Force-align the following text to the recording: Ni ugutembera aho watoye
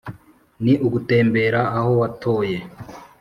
Ni 0.63 0.73
ugutembera 0.85 1.61
aho 1.77 1.91
watoye 2.01 2.57